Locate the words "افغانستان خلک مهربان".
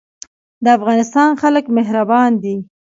0.77-2.31